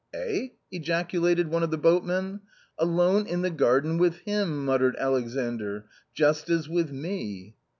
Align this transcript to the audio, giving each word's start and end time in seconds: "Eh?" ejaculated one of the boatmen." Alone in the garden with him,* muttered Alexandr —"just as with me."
"Eh?" 0.15 0.47
ejaculated 0.71 1.47
one 1.49 1.61
of 1.61 1.69
the 1.69 1.77
boatmen." 1.77 2.39
Alone 2.79 3.27
in 3.27 3.43
the 3.43 3.51
garden 3.51 3.99
with 3.99 4.15
him,* 4.21 4.65
muttered 4.65 4.95
Alexandr 4.95 5.85
—"just 6.21 6.49
as 6.49 6.67
with 6.67 6.89
me." 6.91 7.53